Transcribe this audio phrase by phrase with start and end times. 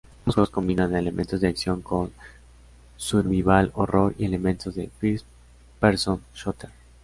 [0.21, 2.11] Ambos juegos combinan elementos de acción con
[2.97, 6.71] survival horror y elementos de First-person shooter.